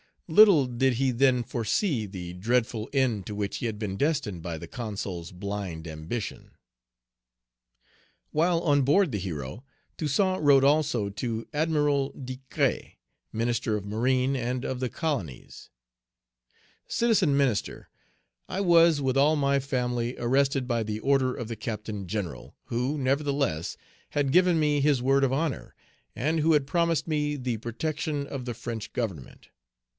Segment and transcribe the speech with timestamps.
[0.27, 4.57] Little did he then foresee the dreadful end to which he had been destined by
[4.57, 6.51] the Consul's blind ambition.
[8.31, 9.65] While on board the Hero,
[9.97, 12.93] Toussaint wrote also to Admiral Décrès,
[13.33, 15.69] Minister of Marine and of the Colonies:
[16.87, 17.89] "CITIZEN MINISTER:
[18.47, 22.97] I was, with all my family, arrested by the order of the Captain General, who,
[22.97, 23.75] nevertheless,
[24.11, 25.75] had given me his word of honor,
[26.15, 29.49] and who had promised me the protection of the French Government.